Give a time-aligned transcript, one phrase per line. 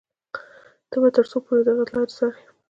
[0.89, 2.41] ته به تر څو پورې د هغه لارې څاري.